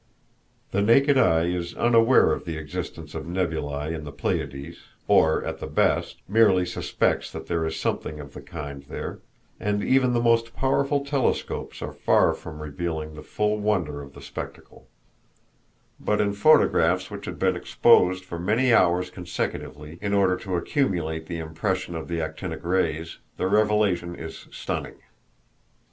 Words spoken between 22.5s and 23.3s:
rays,